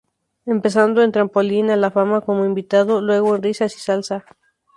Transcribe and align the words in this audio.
Empezando 0.55 1.03
en 1.03 1.11
"Trampolín 1.11 1.69
a 1.69 1.75
la 1.75 1.91
fama" 1.91 2.21
como 2.21 2.43
invitado, 2.43 3.01
luego 3.01 3.35
en 3.35 3.43
"Risas 3.43 3.75
y 3.75 3.79
Salsa". 3.81 4.25